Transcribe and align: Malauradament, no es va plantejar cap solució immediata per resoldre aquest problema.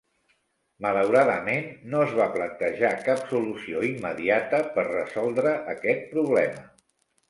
Malauradament, 0.85 1.67
no 1.91 2.01
es 2.07 2.17
va 2.21 2.27
plantejar 2.39 2.93
cap 3.05 3.23
solució 3.37 3.87
immediata 3.93 4.67
per 4.75 4.91
resoldre 4.93 5.57
aquest 5.79 6.07
problema. 6.19 6.71